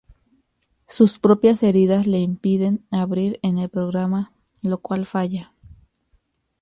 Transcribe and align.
Sus 0.87 1.19
propias 1.19 1.61
heridas 1.61 2.07
le 2.07 2.17
impiden 2.17 2.83
abrir 2.89 3.39
en 3.43 3.59
el 3.59 3.69
programa, 3.69 4.31
lo 4.63 4.79
cual 4.79 5.05
falla. 5.05 5.53